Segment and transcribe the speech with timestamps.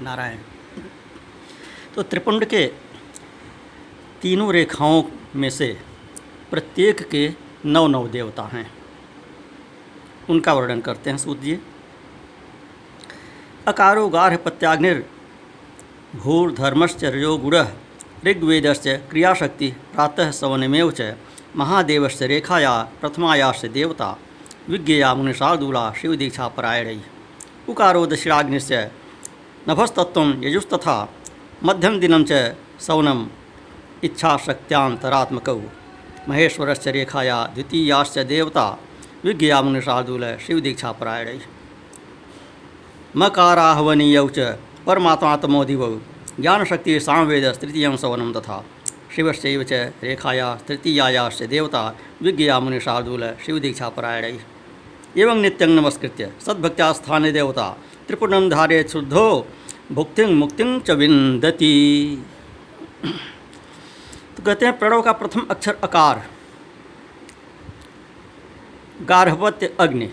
[0.00, 0.38] नारायण।
[1.94, 2.66] तो त्रिपुंड के
[4.22, 5.02] तीनों रेखाओं
[5.36, 5.80] में से
[6.50, 7.32] प्रत्येक के
[7.66, 8.70] नौ नौ देवता हैं।
[10.30, 11.58] उनका वर्णन करते हैं सूत जी।
[13.68, 15.06] अकारो गार्ह प्रत्याग्निर
[16.16, 17.56] भूर धर्मश्च रजो गुड़
[18.26, 21.14] ऋग्वेदश्च क्रियाशक्ति, प्रातः सवनमेव च
[21.56, 24.18] महादेवस्य रेखाया, प्रथमायाश्च देवता,
[24.68, 25.14] विज्ञेया
[25.92, 27.00] शिवदीक्षा परायण।
[27.68, 28.06] उकारो
[29.68, 31.12] नभस्तत्व यजुस्तथा,
[31.64, 33.28] मध्यम दिनं च सवनम
[34.04, 35.60] इच्छाशक्त्यांतरात्मकौ
[36.28, 38.78] महेश्वरस्य रेखाया द्वितीयाश्च देवता,
[39.24, 41.38] विज्ञया मुनिशार्दूल शिवदीक्षापरायण।
[43.16, 44.38] मकाराह्वनीयौ च
[44.86, 46.00] परमात्मात्मोदिवौ,
[46.40, 48.64] ज्ञानशक्ति सामवेद तृतीयं सवनं तथा।
[49.16, 49.62] शिवश्चैव
[50.02, 54.36] रेखाया तृतीयायाश्च देवता, विज्ञया मुनिशार्दूल शिवदीक्षापरायण।
[55.18, 59.46] एवं नित्यं नमस्कृत्य सद्भक्त्या स्थाने देवता त्रिपुणं धारे शुद्धो,
[59.92, 61.72] भुक्ति मुक्ति च विन्दति।
[64.36, 66.24] तो कहते हैं, प्रणव का प्रथम अक्षर अकार।
[69.02, 70.06] गार्भवत्य अग्नि,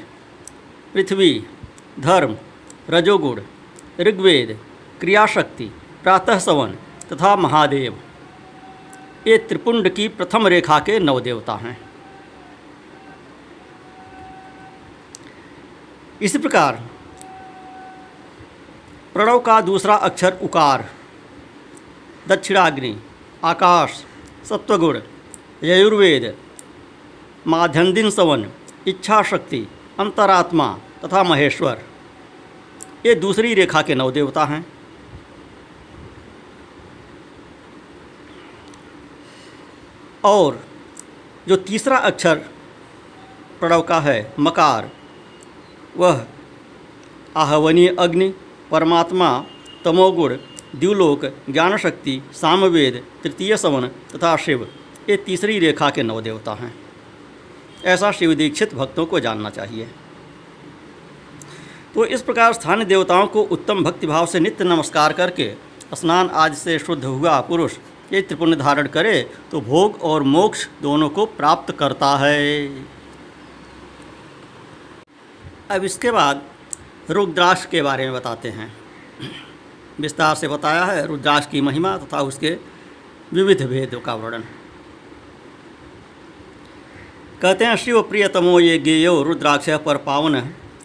[0.94, 1.44] पृथ्वी,
[2.00, 2.38] धर्म,
[2.89, 3.42] रजोगुण,
[4.00, 4.58] ऋग्वेद,
[5.00, 5.66] क्रियाशक्ति,
[6.03, 6.76] प्रातः सवन
[7.11, 8.00] तथा महादेव।
[9.28, 11.78] ये त्रिपुंड की प्रथम रेखा के नव देवता हैं।
[16.22, 16.91] इसी प्रकार
[19.14, 20.90] प्रणव का दूसरा अक्षर उकार।
[22.28, 22.95] दक्षिणाग्नि,
[23.44, 24.04] आकाश,
[24.50, 25.00] सत्वगुण
[25.64, 26.36] ययुर्वेद
[27.48, 28.50] माध्यन्दिन सवन
[28.88, 29.67] इच्छा शक्ति
[30.00, 30.73] अंतरात्मा
[31.04, 31.82] तथा महेश्वर।
[33.06, 34.66] ये दूसरी रेखा के नव देवता हैं।
[40.23, 40.59] और
[41.48, 42.36] जो तीसरा अक्षर
[43.59, 44.89] प्रणव का है, मकार,
[45.98, 46.26] वह
[47.36, 48.34] आहवनीय अग्नि
[48.72, 49.30] परमात्मा,
[49.86, 50.36] तमोगुण,
[50.75, 54.67] द्युलोक, ज्ञानशक्ति, सामवेद, तृतीय सवन तथा शिव,
[55.09, 56.73] ये तीसरी रेखा के नव देवता हैं।
[57.86, 59.87] ऐसा शिव दीक्षित भक्तों को जानना चाहिए।
[61.95, 65.52] तो इस प्रकार स्थानीय देवताओं को उत्तम भक्तिभाव से नित्य नमस्कार करके
[65.95, 67.73] स्नान आज से शुद्ध हुआ पुरुष
[68.14, 69.20] ये त्रिपुण्य धारण करे
[69.52, 72.67] तो भोग और मोक्ष दोनों को प्राप्त करता है।
[75.71, 76.42] अब इसके बाद
[77.10, 78.73] रुद्राक्ष के बारे में बताते हैं।
[80.00, 82.58] विस्तार से बताया है रुद्राक्ष की महिमा तथा उसके
[83.34, 84.44] विविध भेदों का वर्णन।
[87.42, 90.40] कहते हैं, शिव प्रियतमो ये गेयो रुद्राक्ष पर पावन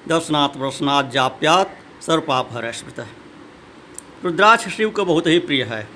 [0.08, 3.06] दर्शनात् प्रश्नात् जाप्यात सर्वपाप हर स्मृत
[4.24, 5.88] रुद्राक्ष शिव को बहुत ही प्रिय है।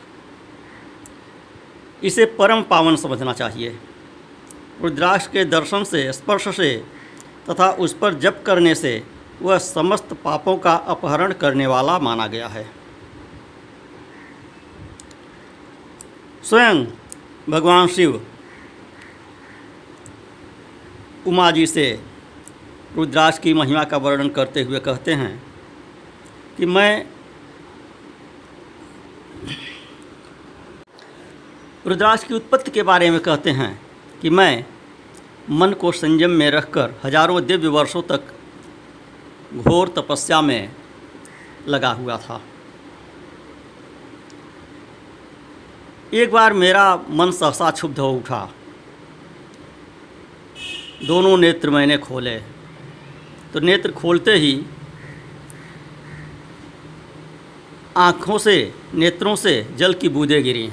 [2.03, 3.79] इसे परम पावन समझना चाहिए।
[4.83, 6.85] रुद्राक्ष के दर्शन से, स्पर्श से
[7.51, 9.03] तथा उस पर जप करने से
[9.43, 12.67] वह समस्त पापों का अपहरण करने वाला माना गया है।
[16.45, 16.85] स्वयं
[17.49, 18.21] भगवान शिव
[21.27, 21.87] उमा जी से
[22.97, 25.43] रुद्राक्ष की महिमा का वर्णन करते हुए कहते हैं
[26.57, 27.07] कि मैं
[31.87, 33.71] रुद्राक्ष की उत्पत्ति के बारे में कहते हैं
[34.23, 34.65] कि मैं
[35.51, 38.33] मन को संयम में रखकर हज़ारों दिव्य वर्षों तक
[39.55, 40.73] घोर तपस्या में
[41.69, 42.43] लगा हुआ था।
[46.15, 48.53] एक बार मेरा मन सहसा क्षुब्ध हो उठा।
[51.07, 52.39] दोनों नेत्र मैंने खोले।
[53.53, 54.63] तो नेत्र खोलते ही
[57.97, 60.71] आँखों से, नेत्रों से जल की बूंदें गिरी।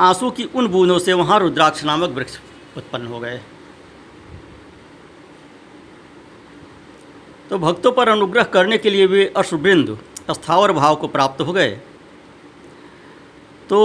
[0.00, 2.38] आँसू की उन बूंदों से वहाँ रुद्राक्ष नामक वृक्ष
[2.76, 3.40] उत्पन्न हो गए।
[7.50, 9.96] तो भक्तों पर अनुग्रह करने के लिए वे अश्रुबिंदु,
[10.30, 11.70] स्थावर भाव को प्राप्त हो गए।
[13.68, 13.80] तो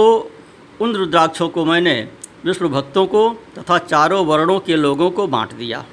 [0.80, 1.94] उन रुद्राक्षों को मैंने
[2.44, 3.28] विष्णु भक्तों को
[3.58, 5.84] तथा चारों वर्णों के लोगों को बांट दिया।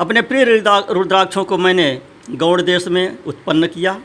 [0.00, 1.86] अपने प्रिय रुद्राक्षों को मैंने
[2.30, 4.00] गौड़ देश में उत्पन्न किया।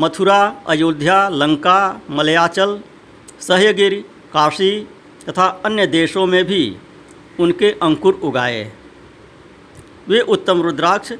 [0.00, 2.80] मथुरा, अयोध्या, लंका, मलयाचल,
[3.40, 4.00] सहयगिरी,
[4.32, 4.80] काशी
[5.28, 6.76] तथा अन्य देशों में भी
[7.40, 8.72] उनके अंकुर उगाए।
[10.08, 11.12] वे उत्तम रुद्राक्ष,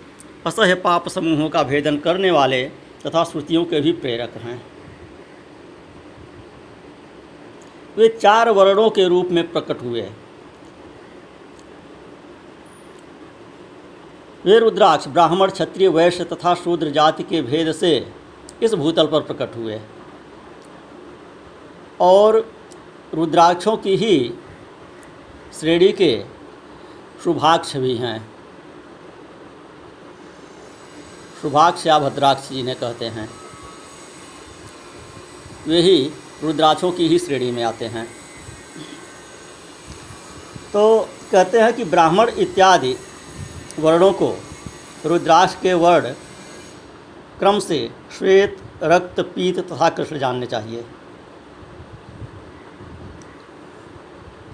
[0.47, 2.65] असह्य पाप समूहों का भेदन करने वाले
[3.07, 4.63] तथा श्रुतियों के भी प्रेरक हैं।
[7.97, 10.03] वे चार वर्णों के रूप में प्रकट हुए।
[14.45, 18.13] वे रुद्राक्ष, ब्राह्मण, क्षत्रिय, वैश्य तथा शूद्र जाति के भेद से
[18.63, 19.81] इस भूतल पर प्रकट हुए।
[22.01, 22.53] और
[23.15, 24.35] रुद्राक्षों की ही
[25.61, 26.25] श्रेणी के
[27.25, 28.19] शुभाक्ष भी हैं।
[31.43, 33.29] शुभाक्ष या भद्राक्ष जिन्हें कहते हैं,
[35.67, 36.13] वे ही
[36.43, 38.07] रुद्राक्षों की ही श्रेणी में आते हैं।
[40.73, 42.97] तो कहते हैं कि ब्राह्मण इत्यादि
[43.79, 44.35] वर्णों को
[45.07, 46.13] रुद्राक्ष के वर्ण
[47.39, 47.79] क्रम से
[48.19, 50.85] श्वेत, रक्त, पीत तथा कृष्ण जानने चाहिए।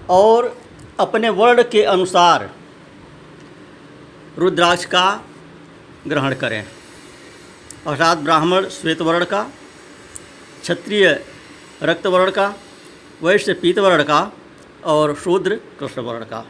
[0.09, 0.55] और
[1.01, 2.49] अपने वर्ण के अनुसार
[4.37, 5.05] रुद्राक्ष का
[6.07, 6.63] ग्रहण करें।
[7.87, 9.43] अर्थात ब्राह्मण श्वेत वर्ण का,
[10.61, 11.07] क्षत्रिय
[11.83, 12.53] रक्त वर्ण का,
[13.23, 14.31] वैश्य पीत वर्ण का
[14.85, 16.45] और शूद्र कृष्ण वर्ण का।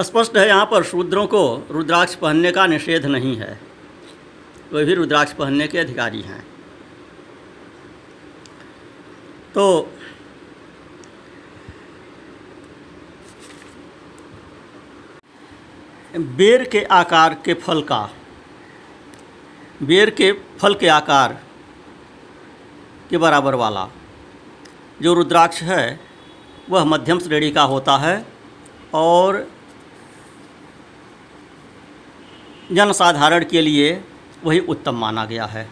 [0.00, 3.60] स्पष्ट है यहाँ पर शूद्रों को रुद्राक्ष पहनने का निषेध नहीं है।
[4.72, 6.42] वे भी रुद्राक्ष पहनने के अधिकारी हैं।
[9.54, 9.93] तो
[16.16, 18.10] बेर के आकार के फल का।
[19.82, 21.32] बेर के फल के आकार
[23.10, 23.88] के बराबर वाला।
[25.02, 26.00] जो रुद्राक्ष है,
[26.70, 28.26] वह मध्यम श्रेणी का होता है
[28.94, 29.50] और
[32.72, 34.04] जनसाधारण के लिए
[34.44, 35.68] वही उत्तम माना गया है।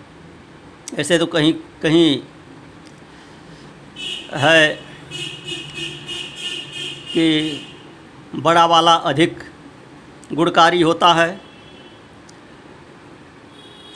[0.98, 1.52] ऐसे तो कहीं
[1.82, 2.20] कहीं
[4.34, 4.74] है
[7.12, 7.26] कि
[8.34, 9.51] बड़ा वाला अधिक
[10.32, 11.40] गुणकारी होता है।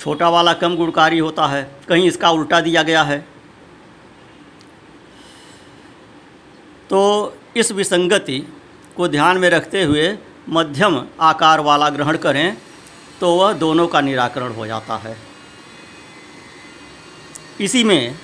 [0.01, 3.19] छोटा वाला कम गुणकारी होता है। कहीं इसका उल्टा दिया गया है।
[6.91, 8.39] तो इस विसंगति
[8.97, 10.17] को ध्यान में रखते हुए
[10.49, 12.57] मध्यम आकार वाला ग्रहण करें
[13.21, 15.17] तो वह दोनों का निराकरण हो जाता है।
[17.61, 18.15] इसी में,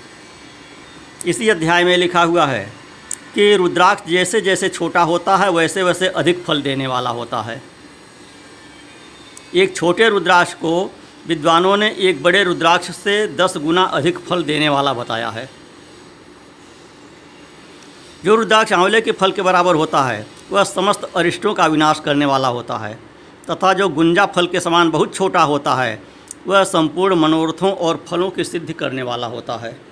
[1.26, 2.64] इसी अध्याय में लिखा हुआ है
[3.34, 7.60] कि रुद्राक्ष जैसे जैसे छोटा होता है वैसे वैसे अधिक फल देने वाला होता है।
[9.54, 10.90] एक छोटे रुद्राक्ष को
[11.26, 15.50] विद्वानों ने एक बड़े रुद्राक्ष से दस गुना अधिक फल देने वाला बताया है।
[18.24, 22.24] जो रुद्राक्ष आंवले के फल के बराबर होता है, वह समस्त अरिष्टों का विनाश करने
[22.24, 22.98] वाला होता है,
[23.50, 26.02] तथा जो गुंजा फल के समान बहुत छोटा होता है,
[26.46, 29.91] वह संपूर्ण मनोरथों और फलों की सिद्धि करने वाला होता है।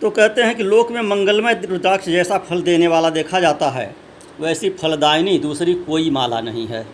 [0.00, 3.94] तो कहते हैं कि लोक में मंगलमय रुद्राक्ष जैसा फल देने वाला देखा जाता है।
[4.40, 6.86] वैसी फलदायिनी दूसरी कोई माला नहीं है।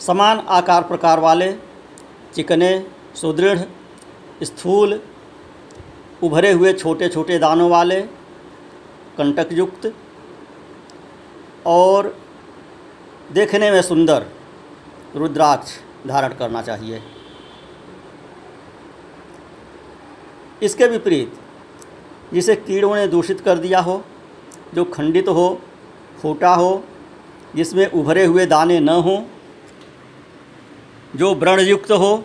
[0.00, 1.52] समान आकार प्रकार वाले,
[2.34, 3.58] चिकने, सुदृढ़,
[4.42, 5.00] स्थूल,
[6.22, 8.00] उभरे हुए छोटे छोटे दानों वाले,
[9.18, 9.92] कंटकयुक्त
[11.66, 12.16] और
[13.32, 14.26] देखने में सुंदर
[15.16, 15.72] रुद्राक्ष
[16.08, 17.02] धारण करना चाहिए।
[20.62, 21.32] इसके विपरीत,
[22.34, 24.04] जिसे कीड़ों ने दूषित कर दिया हो,
[24.74, 25.60] जो खंडित हो
[26.22, 26.84] फूटा हो,
[27.56, 29.22] जिसमें उभरे हुए दाने न हों,
[31.16, 32.16] जो व्रणयुक्त हो,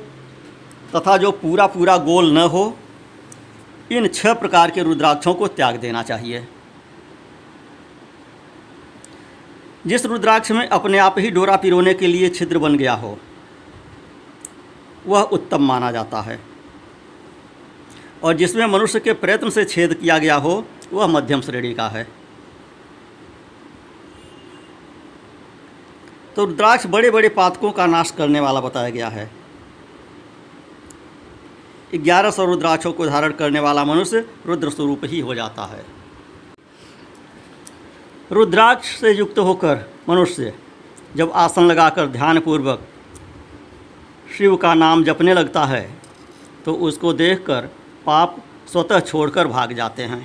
[0.96, 2.78] तथा जो पूरा पूरा गोल न हो,
[3.92, 6.48] इन छह प्रकार के रुद्राक्षों को त्याग देना चाहिए।
[9.88, 13.18] जिस रुद्राक्ष में अपने आप ही डोरा पिरोने के लिए छिद्र बन गया हो,
[15.08, 16.40] वह उत्तम माना जाता है।
[18.25, 20.63] और जिसमें मनुष्य के प्रयत्न से छेद किया गया हो,
[20.94, 22.08] वह मध्यम श्रेणी का है।
[26.36, 29.29] तो रुद्राक्ष बड़े बड़े पातकों का नाश करने वाला बताया गया है।
[31.96, 35.84] ग्यारह सौ रुद्राक्षों को धारण करने वाला मनुष्य रुद्र स्वरूप ही हो जाता है।
[38.32, 40.53] रुद्राक्ष से युक्त होकर मनुष्य
[41.15, 42.88] जब आसन लगाकर ध्यानपूर्वक
[44.38, 45.88] शिव का नाम जपने लगता है
[46.65, 47.70] तो उसको देखकर
[48.05, 48.38] पाप
[48.71, 50.24] स्वतः छोड़कर भाग जाते हैं।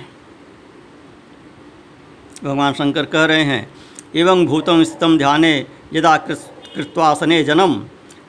[2.43, 3.67] भगवान शंकर कह रहे हैं,
[4.15, 5.53] एवं भूतम स्थितम ध्याने
[5.93, 7.85] यदा कृत्वासने जन्म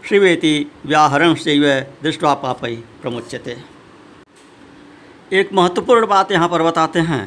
[0.08, 0.54] शिवेति
[0.86, 1.58] व्याहरण से
[2.02, 3.56] दृष्टवा पापई प्रमुच्यते।
[5.32, 7.22] एक महत्वपूर्ण बात यहाँ पर बताते हैं।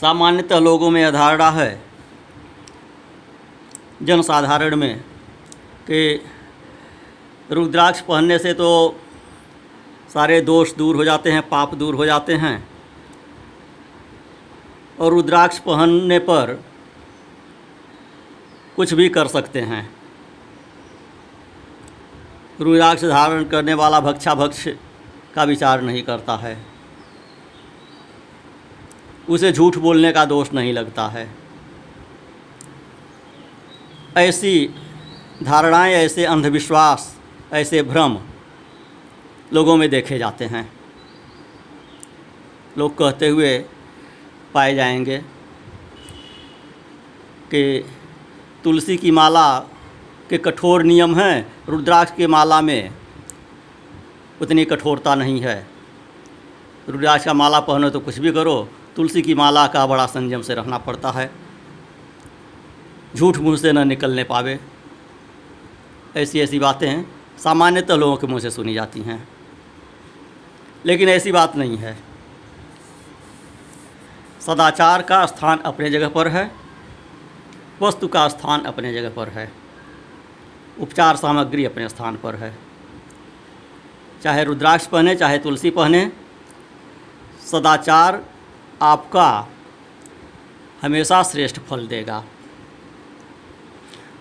[0.00, 1.70] सामान्यतः लोगों में अधारणा है,
[4.02, 4.98] जनसाधारण में,
[5.86, 6.24] कि
[7.50, 8.68] रुद्राक्ष पहनने से तो
[10.14, 12.68] सारे दोष दूर हो जाते हैं, पाप दूर हो जाते हैं।
[15.00, 16.64] और रुद्राक्ष पहनने पर
[18.76, 19.90] कुछ भी कर सकते हैं।
[22.60, 24.68] रुद्राक्ष धारण करने वाला भक्षा भक्ष
[25.34, 26.66] का विचार नहीं करता है।
[29.30, 31.30] उसे झूठ बोलने का दोष नहीं लगता है।
[34.16, 34.70] ऐसी
[35.42, 37.18] धारणाएँ, ऐसे अंधविश्वास,
[37.52, 38.18] ऐसे भ्रम
[39.52, 40.72] लोगों में देखे जाते हैं।
[42.78, 43.58] लोग कहते हुए
[44.54, 45.18] पाए जाएँगे
[47.50, 47.84] कि
[48.64, 49.58] तुलसी की माला
[50.30, 52.90] के कठोर नियम हैं, रुद्राक्ष के माला में
[54.40, 55.66] उतनी कठोरता नहीं है।
[56.88, 60.54] रुद्राक्ष का माला पहनो तो कुछ भी करो, तुलसी की माला का बड़ा संयम से
[60.54, 61.30] रहना पड़ता है।
[63.16, 64.60] झूठ मुँह से न निकलने पावे।
[66.16, 67.04] ऐसी ऐसी बातें
[67.38, 69.37] सामान्यतः लोगों के मुँह से सुनी जाती हैं।
[70.86, 71.96] लेकिन ऐसी बात नहीं है।
[74.40, 76.50] सदाचार का स्थान अपने जगह पर है,
[77.82, 79.50] वस्तु का स्थान अपने जगह पर है,
[80.80, 82.56] उपचार सामग्री अपने स्थान पर है।
[84.22, 86.10] चाहे रुद्राक्ष पहने, चाहे तुलसी पहने,
[87.50, 88.24] सदाचार
[88.82, 89.48] आपका
[90.82, 92.24] हमेशा श्रेष्ठ फल देगा।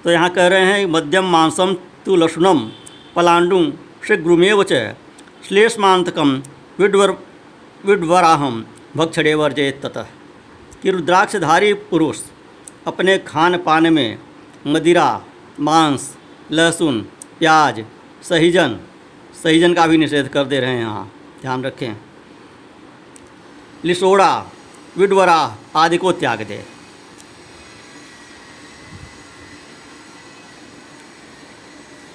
[0.04, 1.74] तो यहाँ कह रहे हैं, मध्यम मांसम
[2.06, 2.60] तु लशुनम
[3.16, 3.72] पलांडुम
[4.08, 4.96] शीघ्रमेव च
[5.48, 6.44] श्लेषमांतकम
[6.80, 7.12] विड्वर
[7.86, 10.08] विड्वराहम भक्षणे वर्जयत ततः।
[10.82, 12.22] कि रुद्राक्षधारी पुरुष
[12.88, 14.20] अपने खान पान में
[14.68, 15.26] मदिरा,
[15.60, 16.16] मांस,
[16.52, 17.02] लहसुन,
[17.40, 17.86] प्याज,
[18.24, 18.80] सहीजन
[19.44, 21.94] सहीजन का भी निषेध कर दे रहे हैं यहाँ। ध्यान रखें।
[23.86, 24.46] लिसोड़ा
[24.98, 26.58] विडवरा आदि को त्याग दे।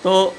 [0.05, 0.37] तो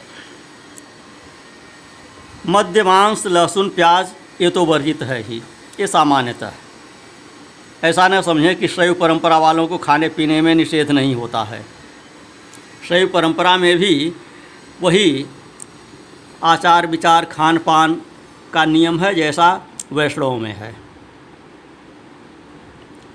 [2.45, 4.07] मध्य मांस, लहसुन, प्याज,
[4.41, 5.41] ये तो वर्जित है ही,
[5.79, 6.51] ये सामान्यतः
[7.83, 11.63] ऐसा न समझें कि शैव परंपरा वालों को खाने पीने में निषेध नहीं होता है।
[12.87, 14.13] शैव परंपरा में भी
[14.81, 15.25] वही
[16.43, 18.01] आचार, विचार खान पान
[18.53, 20.75] का नियम है जैसा वैष्णव में है।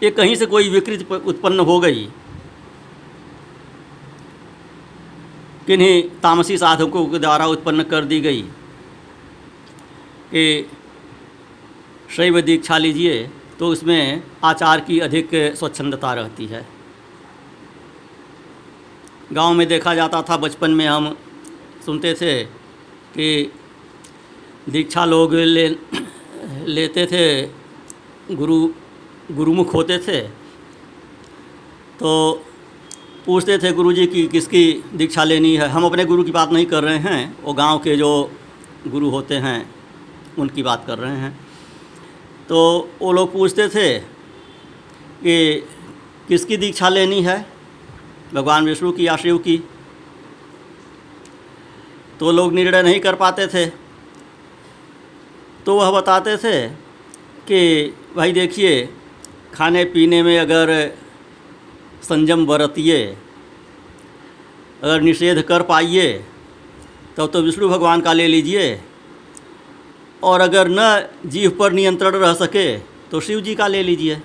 [0.02, 2.08] ये कहीं से कोई विकृति उत्पन्न हो गई,
[5.66, 8.44] किन्हीं तामसी साधकों के द्वारा उत्पन्न कर दी गई
[10.28, 10.70] कि
[12.11, 13.23] शैव दीक्षा लीजिए
[13.58, 16.66] तो उसमें आचार की अधिक स्वच्छंदता रहती है।
[19.32, 21.16] गाँव में देखा जाता था, बचपन में हम
[21.87, 22.42] सुनते थे
[23.14, 23.52] कि
[24.68, 25.68] दीक्षा लोग ले,
[26.66, 27.42] लेते थे,
[28.35, 28.58] गुरु,
[29.32, 30.20] गुरुमुख होते थे
[31.99, 32.44] तो
[33.26, 35.68] पूछते थे गुरु जी की किसकी दीक्षा लेनी है?
[35.68, 38.30] हम अपने गुरु की बात नहीं कर रहे हैं, वो गाँव के जो
[38.87, 39.58] गुरु होते हैं
[40.38, 41.40] उनकी बात कर रहे हैं।
[42.49, 43.99] तो वो लोग पूछते थे
[45.23, 45.66] कि
[46.28, 47.47] किसकी दीक्षा लेनी है?
[48.35, 49.59] भगवान विष्णु की या शिव की?
[52.21, 53.66] तो लोग निर्णय नहीं कर पाते थे।
[55.66, 56.68] तो वह बताते थे
[57.49, 58.88] कि भाई देखिए
[59.54, 60.99] खाने पीने में अगर
[62.02, 63.16] संयम बरतिए
[64.83, 66.25] अगर निषेध कर पाइए तब
[67.16, 68.80] तो, तो विष्णु भगवान का ले लीजिए।
[70.23, 72.77] और अगर न जीव पर नियंत्रण रह सके
[73.11, 74.21] तो शिव जी का ले लीजिए।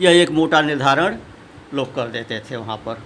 [0.00, 1.16] यह एक मोटा निर्धारण
[1.74, 3.02] लोग कर देते थे वहाँ पर।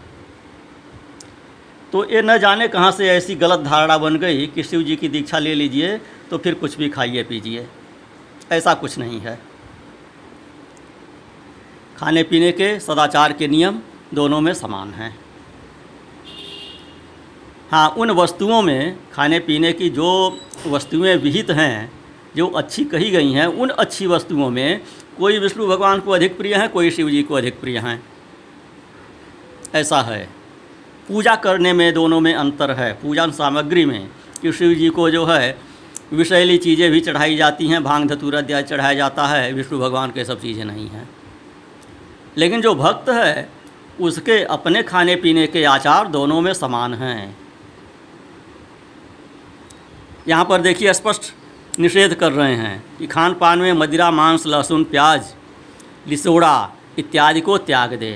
[1.92, 5.08] तो ये न जाने कहाँ से ऐसी गलत धारणा बन गई कि शिव जी की
[5.08, 5.96] दीक्षा ले लीजिए
[6.30, 7.66] तो फिर कुछ भी खाइए पीजिए।
[8.52, 9.38] ऐसा कुछ नहीं है।
[11.98, 13.80] खाने पीने के सदाचार के नियम
[14.14, 15.16] दोनों में समान हैं।
[17.70, 21.92] हाँ उन वस्तुओं में खाने पीने की जो वस्तुएँ विहित हैं,
[22.36, 24.80] जो अच्छी कही गई हैं, उन अच्छी वस्तुओं में
[25.18, 28.02] कोई विष्णु भगवान को अधिक प्रिय हैं, कोई शिव जी को अधिक प्रिय हैं।
[29.74, 30.28] ऐसा है।
[31.08, 34.10] पूजा करने में दोनों में अंतर है। पूजन सामग्री में
[34.42, 35.58] कि शिव जी को जो है,
[36.12, 40.24] विषैली चीज़ें भी चढ़ाई जाती हैं, भाँग, धतूरा दिया चढ़ाया जाता है, विष्णु भगवान के
[40.24, 41.08] सब चीज़ें नहीं हैं।
[42.36, 43.50] लेकिन जो भक्त है,
[44.00, 47.47] उसके अपने खाने पीने के आचार दोनों में समान हैं।
[50.28, 51.32] यहाँ पर देखिए स्पष्ट
[51.80, 55.34] निषेध कर रहे हैं कि खान पान में मदिरा, मांस, लहसुन, प्याज,
[56.08, 58.10] लिसोड़ा इत्यादि को त्याग दे।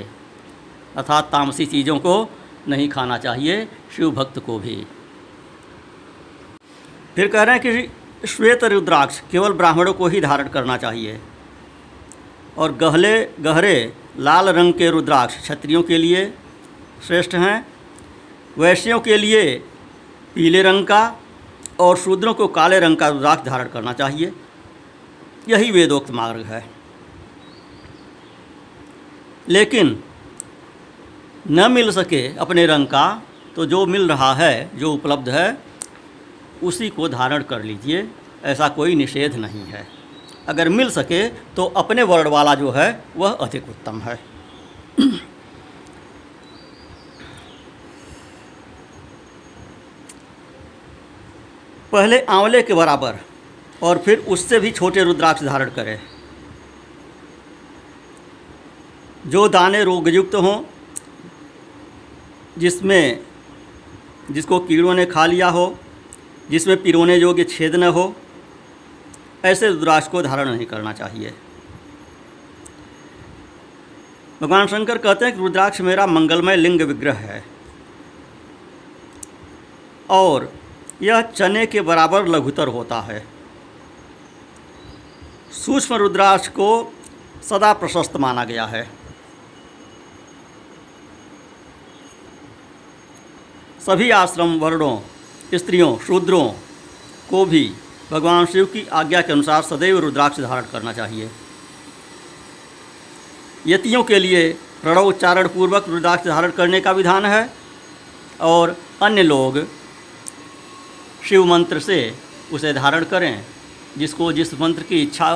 [0.97, 2.28] अर्थात तामसी चीज़ों को
[2.69, 3.64] नहीं खाना चाहिए,
[3.97, 4.76] शिव भक्त को भी।
[7.16, 11.19] फिर कह रहे हैं कि श्वेत रुद्राक्ष केवल ब्राह्मणों को ही धारण करना चाहिए
[12.59, 16.33] और गहले, गहरे, लाल रंग के रुद्राक्ष क्षत्रियों के लिए
[17.07, 17.66] श्रेष्ठ हैं।
[18.59, 19.42] वैश्यों के लिए
[20.35, 21.02] पीले रंग का
[21.81, 24.33] और शूद्रों को काले रंग का रुद्राक्ष धारण करना चाहिए।
[25.49, 26.71] यही वेदोक्त मार्ग है।
[29.49, 30.05] लेकिन
[31.50, 33.23] न मिल सके अपने रंग का
[33.57, 35.59] तो जो मिल रहा है, जो उपलब्ध है,
[36.62, 38.09] उसी को धारण कर लीजिए।
[38.45, 39.88] ऐसा कोई निषेध नहीं है।
[40.49, 44.21] अगर मिल सके तो अपने वर्ण वाला जो है, वह अधिक उत्तम है।
[51.92, 53.16] पहले आंवले के बराबर
[53.82, 56.00] और फिर उससे भी छोटे रुद्राक्ष धारण करें।
[59.26, 60.62] जो दाने रोगयुक्त हों,
[62.58, 63.20] जिसमें,
[64.30, 65.78] जिसको कीड़ों ने खा लिया हो,
[66.50, 68.16] जिसमें पिरोने योग्य छेद न हो,
[69.44, 71.34] ऐसे रुद्राक्ष को धारण नहीं करना चाहिए।
[74.42, 77.44] भगवान शंकर कहते हैं कि रुद्राक्ष मेरा मंगलमय लिंग विग्रह है।
[80.11, 80.62] और
[81.02, 83.25] यह चने के बराबर लघुतर होता है।
[85.52, 86.92] सूक्ष्म रुद्राक्ष को
[87.49, 88.90] सदा प्रशस्त माना गया है।
[93.87, 94.99] सभी आश्रम वर्णों,
[95.54, 96.44] स्त्रियों, शूद्रों
[97.30, 97.73] को भी
[98.11, 101.30] भगवान शिव की आज्ञा के अनुसार सदैव रुद्राक्ष धारण करना चाहिए।
[103.66, 107.49] यतियों के लिए प्रणव उच्चारण पूर्वक रुद्राक्ष धारण करने का विधान है
[108.40, 109.59] और अन्य लोग
[111.23, 111.99] शिव मंत्र से
[112.52, 113.45] उसे धारण करें,
[113.99, 115.35] जिसको जिस मंत्र की इच्छा,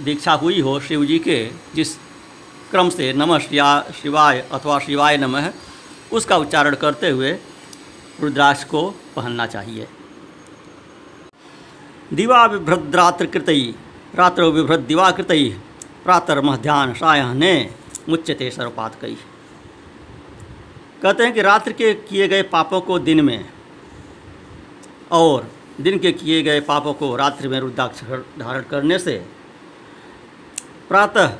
[0.00, 1.38] दीक्षा हुई हो शिव जी के,
[1.74, 1.94] जिस
[2.70, 3.68] क्रम से नमः शिया
[4.02, 5.50] शिवाय अथवा शिवाय नमः,
[6.12, 7.32] उसका उच्चारण करते हुए
[8.20, 8.82] रुद्राक्ष को
[9.16, 9.86] पहनना चाहिए।
[12.12, 13.74] दिवा बिभ्रद्रात्रकृतई
[14.14, 15.48] रात्रो बिभ्रद दिवाकृतई
[16.04, 17.54] प्रातर मध्यान सायहने
[18.08, 19.16] मुच्यते सर्वपात कई
[21.02, 23.44] कहते हैं कि रात्र के किए गए पापों को दिन में
[25.12, 28.02] और दिन के किए गए पापों को रात्रि में रुद्राक्ष
[28.38, 29.16] धारण करने से
[30.88, 31.36] प्रातः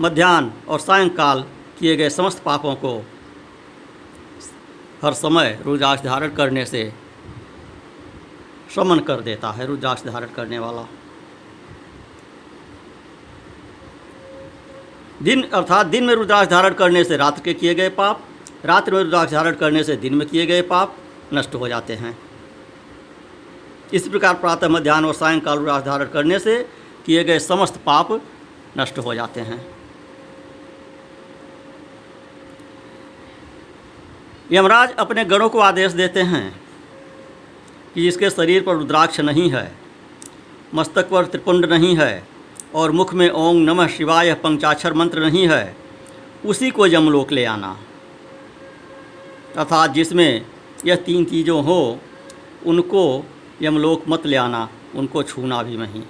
[0.00, 1.44] मध्यान्ह और सायंकाल
[1.78, 2.98] किए गए समस्त पापों को
[5.02, 6.92] हर समय रुद्राक्ष धारण करने से
[8.74, 10.86] शमन कर देता है रुद्राक्ष धारण करने वाला।
[15.22, 18.24] दिन, अर्थात दिन में रुद्राक्ष धारण करने से रात्र के किए गए पाप
[18.64, 20.96] रात्र में रुद्राक्ष धारण करने से दिन में किए गए पाप
[21.34, 22.18] नष्ट हो जाते हैं।
[23.92, 26.56] इस प्रकार प्रातः मध्यान्ह और सायंकाल रुद्राक्ष धारण करने से
[27.06, 28.20] किए गए समस्त पाप
[28.78, 29.64] नष्ट हो जाते हैं।
[34.52, 36.60] यमराज अपने गणों को आदेश देते हैं
[37.94, 39.72] कि जिसके शरीर पर रुद्राक्ष नहीं है,
[40.74, 42.26] मस्तक पर त्रिपुंड नहीं है,
[42.74, 45.76] और मुख में ओम नमः शिवाय पंचाक्षर मंत्र नहीं है,
[46.46, 47.76] उसी को यमलोक ले आना।
[49.56, 50.46] अर्थात जिसमें
[50.86, 51.98] यह तीन चीज़ों हो,
[52.66, 53.24] उनको
[53.62, 56.02] यमलोक मत ले आना उनको छूना भी नहीं।